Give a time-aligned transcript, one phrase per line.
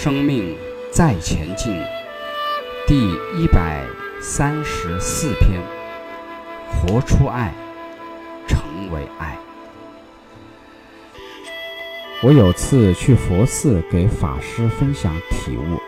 [0.00, 0.56] 生命
[0.92, 1.76] 再前进，
[2.86, 3.84] 第一百
[4.22, 5.60] 三十四篇：
[6.70, 7.52] 活出爱，
[8.46, 8.60] 成
[8.92, 9.36] 为爱。
[12.22, 15.80] 我有次去佛寺给法师分享体悟，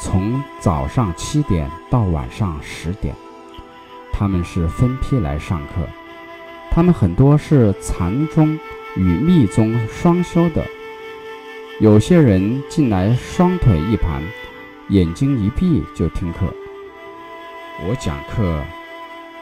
[0.00, 3.14] 从早上七点到晚上十点，
[4.12, 5.86] 他们是分批来上课，
[6.72, 8.58] 他们很多是禅宗
[8.96, 10.66] 与密宗双修的。
[11.80, 14.22] 有些人进来双腿一盘，
[14.90, 16.40] 眼睛一闭就听课。
[17.88, 18.62] 我讲课，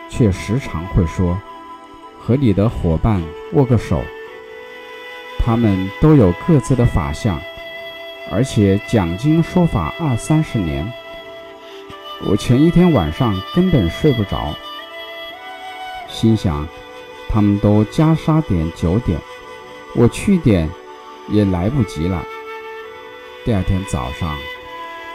[0.09, 1.37] 却时常会说
[2.17, 3.21] ：“和你的伙伴
[3.55, 4.05] 握个手。”
[5.45, 7.41] 他们都有各自的法相，
[8.31, 10.89] 而且讲经说法二三十年。
[12.25, 14.55] 我前一天晚上根本睡不着，
[16.07, 16.69] 心想
[17.29, 19.19] 他们都加沙点九点，
[19.97, 20.71] 我去点。
[21.31, 22.25] 也来不及了。
[23.45, 24.37] 第二天早上，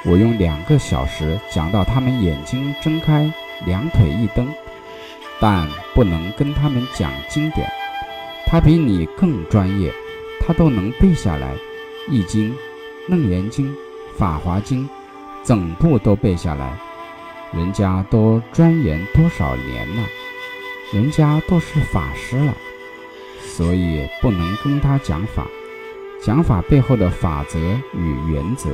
[0.06, 3.32] 我用两个小时讲到他们眼睛睁开，
[3.66, 4.48] 两腿一蹬，
[5.40, 7.70] 但不能跟他们讲经典。
[8.48, 9.92] 他比你更专业，
[10.40, 11.54] 他都能背下来，
[12.10, 12.52] 《易经》
[13.08, 13.68] 《楞严经》
[14.18, 14.88] 《法华经》，
[15.44, 16.78] 整部都背下来。
[17.52, 20.04] 人家都钻研多少年了，
[20.92, 22.54] 人家都是法师了，
[23.42, 25.46] 所以不能跟他讲法。
[26.26, 27.60] 讲法背后的法则
[27.94, 28.70] 与原则，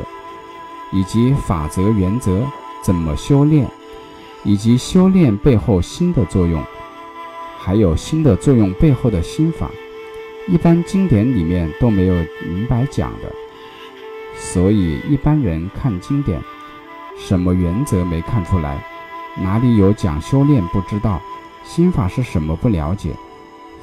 [0.92, 2.46] 以及法则原则
[2.84, 3.68] 怎么修炼，
[4.44, 6.64] 以及修炼背后新的作用，
[7.58, 9.72] 还有新的作用背后的心法，
[10.48, 12.14] 一般经典里面都没有
[12.48, 13.32] 明白讲的。
[14.38, 16.40] 所以一般人看经典，
[17.18, 18.86] 什么原则没看出来，
[19.36, 21.20] 哪里有讲修炼不知道，
[21.64, 23.16] 心法是什么不了解，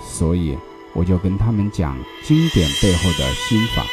[0.00, 0.56] 所以。
[0.96, 3.84] 我就跟他们讲经典背后的心法，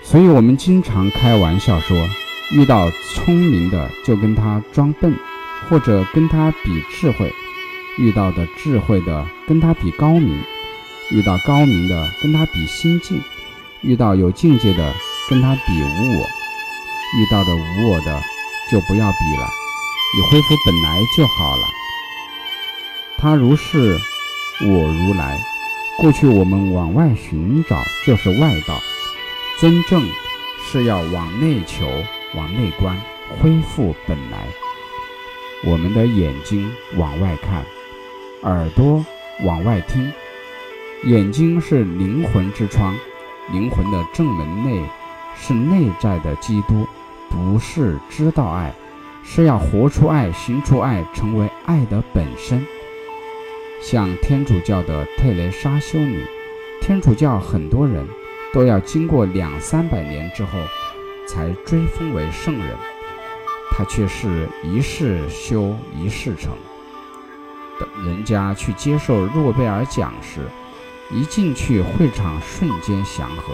[0.00, 2.08] 所以我们经常开玩笑说，
[2.52, 5.12] 遇到聪明的就跟他装笨，
[5.68, 7.26] 或者跟他比智慧；
[7.98, 10.38] 遇到的智慧的跟他比高明；
[11.10, 13.18] 遇到高明的跟他比心境；
[13.80, 14.94] 遇到有境界的
[15.28, 16.26] 跟他比无我；
[17.18, 18.22] 遇到的无我的
[18.70, 19.50] 就不要比了，
[20.14, 21.66] 你恢复本来就好了。
[23.18, 23.98] 他如是。
[24.64, 25.40] 我如来，
[25.98, 28.78] 过去我们往外寻找就是外道，
[29.60, 30.00] 真正
[30.62, 31.84] 是要往内求、
[32.36, 32.96] 往内观，
[33.40, 34.46] 恢复本来。
[35.64, 37.64] 我们的眼睛往外看，
[38.44, 39.04] 耳朵
[39.42, 40.12] 往外听，
[41.06, 42.94] 眼睛是灵魂之窗，
[43.50, 44.80] 灵魂的正门内
[45.36, 46.86] 是内在的基督，
[47.28, 48.72] 不是知道爱，
[49.24, 52.64] 是要活出爱、行出爱，成为爱的本身。
[53.82, 56.24] 像天主教的特蕾莎修女，
[56.80, 58.06] 天主教很多人
[58.52, 60.60] 都要经过两三百年之后
[61.26, 62.76] 才追封为圣人，
[63.72, 66.52] 她却是一世修一世成。
[68.04, 70.42] 人家去接受诺贝尔奖时，
[71.10, 73.52] 一进去会场瞬间祥和，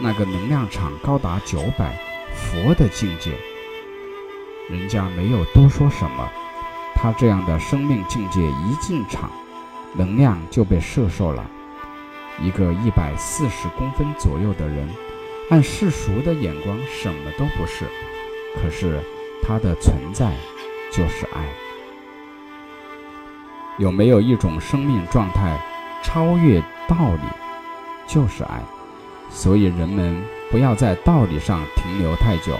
[0.00, 2.00] 那个能量场高达九百，
[2.32, 3.32] 佛的境界。
[4.68, 6.30] 人家没有多说什么。
[7.00, 9.30] 他这样的生命境界一进场，
[9.94, 11.48] 能量就被摄受了。
[12.42, 14.86] 一个一百四十公分左右的人，
[15.48, 17.86] 按世俗的眼光什么都不是，
[18.60, 19.00] 可是
[19.42, 20.34] 他的存在
[20.92, 21.46] 就是爱。
[23.78, 25.58] 有没有一种生命状态
[26.02, 27.22] 超越道理，
[28.06, 28.62] 就是爱？
[29.30, 32.58] 所以人们不要在道理上停留太久，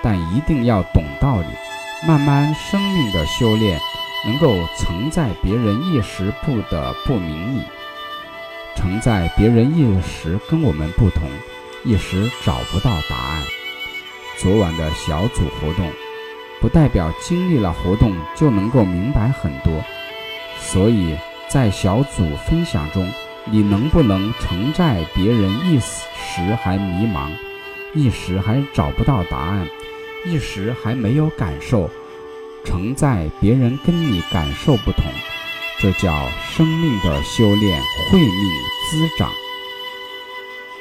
[0.00, 1.46] 但一定要懂道理。
[2.06, 3.78] 慢慢生命的修炼，
[4.24, 7.62] 能够承载别人一时不得不明理，
[8.74, 11.28] 承载别人一时跟我们不同，
[11.84, 13.42] 一时找不到答案。
[14.38, 15.92] 昨晚的小组活动，
[16.58, 19.84] 不代表经历了活动就能够明白很多。
[20.58, 21.14] 所以
[21.48, 23.06] 在小组分享中，
[23.44, 27.30] 你能不能承载别人一时还迷茫，
[27.94, 29.68] 一时还找不到答案？
[30.26, 31.88] 一时还没有感受，
[32.64, 35.04] 承载别人跟你感受不同，
[35.78, 38.50] 这叫生命的修炼，慧命
[38.90, 39.30] 滋长。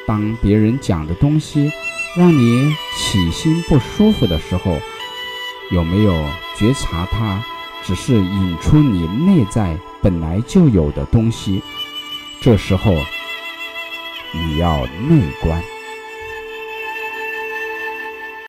[0.06, 1.72] 当别人讲的东西
[2.16, 4.80] 让你起心不舒服的时候，
[5.72, 6.14] 有没有
[6.58, 7.44] 觉察它
[7.84, 11.62] 只是引出你内在本来就有的东西？
[12.42, 12.94] 这时候
[14.32, 15.64] 你要内观。